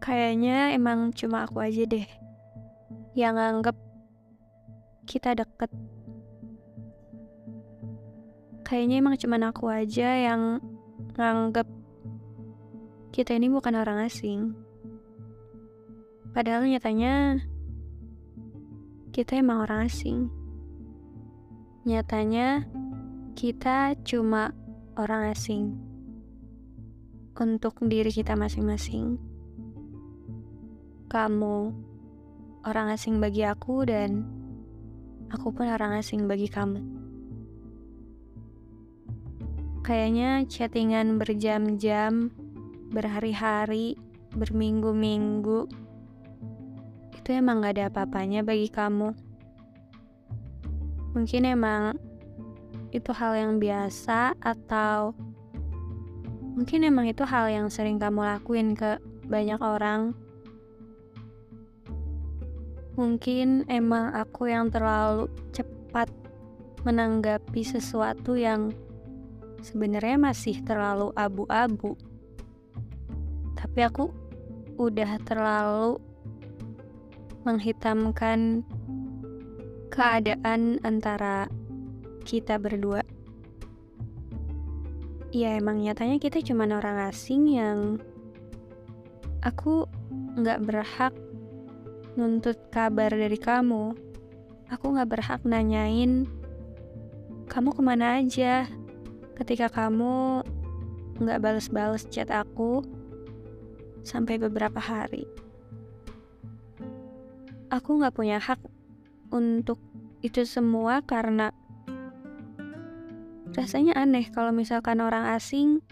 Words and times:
Kayaknya 0.00 0.72
emang 0.72 1.12
cuma 1.12 1.44
aku 1.44 1.60
aja 1.60 1.84
deh 1.84 2.08
yang 3.12 3.36
nganggep 3.36 3.76
kita 5.04 5.36
deket. 5.36 5.68
Kayaknya 8.64 8.96
emang 9.04 9.20
cuma 9.20 9.36
aku 9.44 9.68
aja 9.68 10.08
yang 10.16 10.64
nganggep 11.20 11.68
kita 13.12 13.36
ini 13.36 13.52
bukan 13.52 13.76
orang 13.76 14.08
asing. 14.08 14.56
Padahal 16.32 16.64
nyatanya 16.64 17.44
kita 19.12 19.36
emang 19.36 19.68
orang 19.68 19.84
asing. 19.84 20.32
Nyatanya 21.84 22.64
kita 23.36 24.00
cuma 24.00 24.56
orang 24.96 25.28
asing 25.28 25.76
untuk 27.36 27.76
diri 27.84 28.08
kita 28.08 28.32
masing-masing 28.32 29.29
kamu 31.10 31.74
orang 32.62 32.94
asing 32.94 33.18
bagi 33.18 33.42
aku 33.42 33.82
dan 33.82 34.22
aku 35.34 35.50
pun 35.50 35.66
orang 35.66 35.98
asing 35.98 36.30
bagi 36.30 36.46
kamu. 36.46 36.78
Kayaknya 39.82 40.46
chattingan 40.46 41.18
berjam-jam, 41.18 42.30
berhari-hari, 42.94 43.98
berminggu-minggu, 44.38 45.66
itu 47.18 47.28
emang 47.34 47.66
gak 47.66 47.74
ada 47.74 47.84
apa-apanya 47.90 48.46
bagi 48.46 48.70
kamu. 48.70 49.10
Mungkin 51.10 51.42
emang 51.42 51.98
itu 52.94 53.10
hal 53.10 53.34
yang 53.34 53.58
biasa 53.58 54.38
atau 54.38 55.10
mungkin 56.54 56.86
emang 56.86 57.10
itu 57.10 57.26
hal 57.26 57.50
yang 57.50 57.66
sering 57.66 57.98
kamu 57.98 58.22
lakuin 58.22 58.78
ke 58.78 59.02
banyak 59.26 59.58
orang 59.58 60.14
Mungkin 63.00 63.64
emang 63.72 64.12
aku 64.12 64.52
yang 64.52 64.68
terlalu 64.68 65.32
cepat 65.56 66.12
menanggapi 66.84 67.64
sesuatu 67.64 68.36
yang 68.36 68.76
sebenarnya 69.64 70.20
masih 70.20 70.60
terlalu 70.68 71.08
abu-abu. 71.16 71.96
Tapi 73.56 73.80
aku 73.80 74.12
udah 74.76 75.16
terlalu 75.24 75.96
menghitamkan 77.48 78.68
keadaan 79.88 80.76
antara 80.84 81.48
kita 82.28 82.60
berdua. 82.60 83.00
Ya 85.32 85.56
emang 85.56 85.80
nyatanya 85.80 86.20
kita 86.20 86.44
cuma 86.44 86.68
orang 86.68 87.08
asing 87.08 87.48
yang 87.48 87.96
aku 89.40 89.88
nggak 90.36 90.60
berhak 90.68 91.16
nuntut 92.18 92.58
kabar 92.74 93.10
dari 93.12 93.38
kamu. 93.38 93.94
Aku 94.70 94.94
gak 94.94 95.10
berhak 95.10 95.42
nanyain 95.42 96.30
kamu 97.50 97.74
ke 97.74 97.82
mana 97.82 98.22
aja 98.22 98.70
ketika 99.34 99.66
kamu 99.66 100.46
gak 101.18 101.42
bales-bales 101.42 102.06
chat 102.06 102.30
aku 102.30 102.86
sampai 104.06 104.38
beberapa 104.38 104.78
hari. 104.78 105.26
Aku 107.74 107.98
gak 107.98 108.14
punya 108.14 108.38
hak 108.38 108.62
untuk 109.34 109.82
itu 110.22 110.46
semua 110.46 111.02
karena 111.02 111.50
rasanya 113.50 113.98
aneh 113.98 114.30
kalau 114.30 114.54
misalkan 114.54 115.02
orang 115.02 115.26
asing 115.34 115.82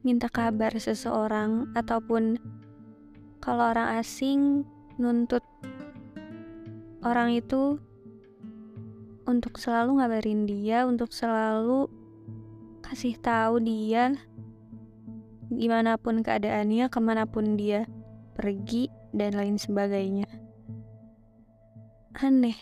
minta 0.00 0.32
kabar 0.32 0.72
seseorang 0.76 1.72
ataupun 1.76 2.40
kalau 3.44 3.76
orang 3.76 4.00
asing 4.00 4.64
nuntut 4.96 5.44
orang 7.04 7.36
itu 7.36 7.76
untuk 9.28 9.60
selalu 9.60 10.00
ngabarin 10.00 10.48
dia, 10.48 10.88
untuk 10.88 11.12
selalu 11.12 11.92
kasih 12.80 13.20
tahu 13.20 13.60
dia 13.60 14.16
gimana 15.52 16.00
pun 16.00 16.24
keadaannya, 16.24 16.88
ke 16.88 16.98
mana 17.04 17.28
pun 17.28 17.60
dia 17.60 17.84
pergi, 18.32 18.88
dan 19.12 19.36
lain 19.36 19.60
sebagainya. 19.60 20.26
Aneh. 22.16 22.56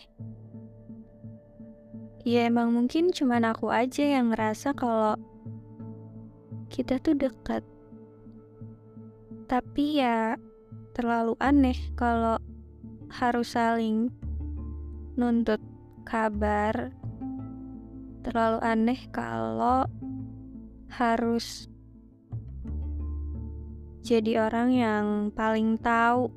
Ya 2.27 2.47
emang 2.47 2.75
mungkin 2.75 3.15
cuma 3.15 3.39
aku 3.39 3.71
aja 3.71 4.03
yang 4.03 4.31
ngerasa 4.31 4.75
kalau 4.75 5.15
kita 6.67 6.99
tuh 6.99 7.15
dekat. 7.15 7.63
Tapi 9.47 9.99
ya 9.99 10.39
terlalu 10.93 11.33
aneh 11.41 11.77
kalau 11.97 12.37
harus 13.09 13.57
saling 13.57 14.13
nuntut 15.17 15.61
kabar. 16.05 16.93
Terlalu 18.23 18.59
aneh 18.63 19.01
kalau 19.11 19.89
harus 20.93 21.67
jadi 24.05 24.45
orang 24.45 24.69
yang 24.71 25.05
paling 25.33 25.75
tahu 25.81 26.29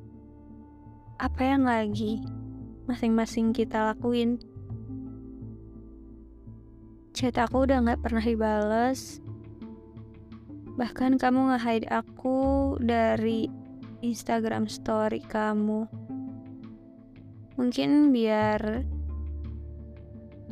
apa 1.21 1.41
yang 1.45 1.63
lagi 1.63 2.25
masing-masing 2.89 3.53
kita 3.53 3.93
lakuin. 3.93 4.41
Chat 7.13 7.37
aku 7.37 7.65
udah 7.65 7.81
gak 7.81 8.01
pernah 8.01 8.21
dibales. 8.21 9.21
Bahkan 10.77 11.17
kamu 11.17 11.53
nge-hide 11.53 11.89
aku 11.89 12.77
dari 12.77 13.49
Instagram 14.05 14.69
story 14.69 15.25
kamu. 15.25 15.89
Mungkin 17.57 18.13
biar 18.13 18.85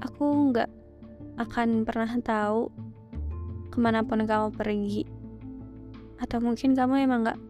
aku 0.01 0.25
nggak 0.50 0.72
akan 1.38 1.85
pernah 1.85 2.09
tahu 2.25 2.73
ke 3.69 3.78
mana 3.78 4.01
pun 4.01 4.25
kamu 4.25 4.50
pergi. 4.55 5.05
Atau 6.17 6.41
mungkin 6.41 6.73
kamu 6.73 7.05
emang 7.05 7.28
nggak 7.28 7.41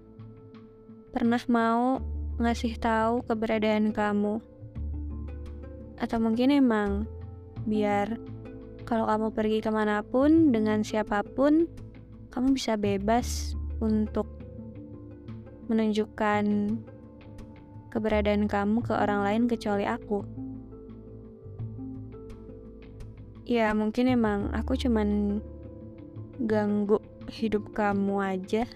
pernah 1.15 1.39
mau 1.47 2.03
ngasih 2.43 2.75
tahu 2.75 3.23
keberadaan 3.23 3.95
kamu. 3.95 4.43
Atau 5.95 6.19
mungkin 6.19 6.51
emang 6.51 7.07
biar 7.63 8.19
kalau 8.83 9.07
kamu 9.07 9.27
pergi 9.31 9.59
ke 9.63 9.71
mana 9.71 10.03
pun 10.03 10.51
dengan 10.51 10.83
siapa 10.83 11.23
pun, 11.23 11.65
kamu 12.29 12.53
bisa 12.53 12.75
bebas 12.75 13.57
untuk 13.81 14.44
menunjukkan 15.71 16.45
keberadaan 17.89 18.51
kamu 18.51 18.83
ke 18.83 18.91
orang 18.91 19.23
lain 19.23 19.43
kecuali 19.47 19.87
aku. 19.87 20.27
Ya, 23.45 23.71
mungkin 23.77 24.09
emang 24.09 24.49
aku 24.51 24.73
cuman 24.75 25.39
ganggu 26.43 26.99
hidup 27.29 27.71
kamu 27.71 28.19
aja. 28.19 28.67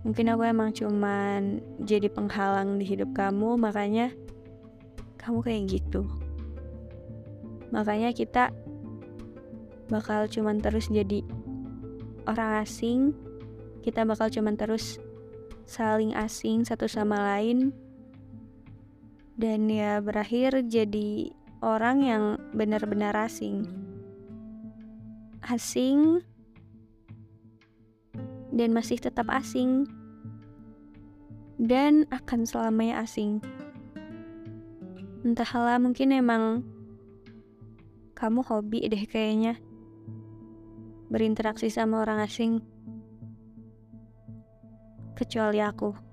Mungkin 0.00 0.32
aku 0.32 0.42
emang 0.48 0.72
cuman 0.72 1.60
jadi 1.84 2.08
penghalang 2.08 2.80
di 2.80 2.88
hidup 2.88 3.12
kamu, 3.12 3.60
makanya 3.60 4.08
kamu 5.20 5.44
kayak 5.44 5.62
gitu. 5.68 6.08
Makanya 7.68 8.16
kita 8.16 8.48
bakal 9.92 10.24
cuman 10.30 10.62
terus 10.62 10.88
jadi 10.88 11.20
orang 12.24 12.64
asing, 12.64 13.12
kita 13.84 14.06
bakal 14.08 14.32
cuman 14.32 14.56
terus 14.56 15.02
saling 15.70 16.18
asing 16.18 16.66
satu 16.66 16.90
sama 16.90 17.14
lain 17.14 17.70
dan 19.38 19.70
ya 19.70 20.02
berakhir 20.02 20.66
jadi 20.66 21.30
orang 21.62 22.02
yang 22.02 22.24
benar-benar 22.50 23.14
asing. 23.14 23.70
Asing 25.46 26.26
dan 28.50 28.74
masih 28.74 28.98
tetap 28.98 29.30
asing 29.30 29.86
dan 31.62 32.02
akan 32.10 32.50
selamanya 32.50 33.06
asing. 33.06 33.38
Entahlah 35.22 35.78
mungkin 35.78 36.10
emang 36.10 36.66
kamu 38.18 38.42
hobi 38.42 38.90
deh 38.90 39.06
kayaknya 39.06 39.54
berinteraksi 41.14 41.70
sama 41.70 42.02
orang 42.02 42.26
asing 42.26 42.58
kecuali 45.20 45.60
aku. 45.60 46.09